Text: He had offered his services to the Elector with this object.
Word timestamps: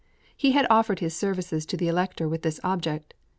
He 0.35 0.53
had 0.53 0.65
offered 0.67 0.97
his 0.97 1.15
services 1.15 1.63
to 1.67 1.77
the 1.77 1.87
Elector 1.87 2.27
with 2.27 2.41
this 2.41 2.59
object. 2.63 3.13